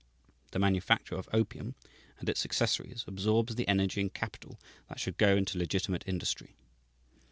[0.49, 1.75] The manufacture of opium
[2.17, 6.55] and its accessories absorbs the energy and capital that should go into legitimate industry.